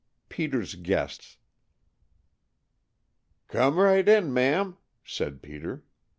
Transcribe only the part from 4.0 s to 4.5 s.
in,